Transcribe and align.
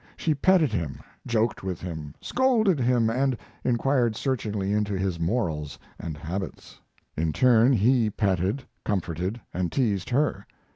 She 0.17 0.33
petted 0.33 0.71
him, 0.73 0.99
joked 1.27 1.61
with 1.63 1.79
him, 1.79 2.15
scolded 2.21 2.79
him, 2.79 3.07
and 3.07 3.37
inquired 3.63 4.15
searchingly 4.15 4.73
into 4.73 4.97
his 4.97 5.19
morals 5.19 5.77
and 5.99 6.17
habits. 6.17 6.81
In 7.15 7.31
turn 7.31 7.71
he 7.71 8.09
petted, 8.09 8.63
comforted, 8.83 9.39
and 9.53 9.71
teased 9.71 10.09
her. 10.09 10.47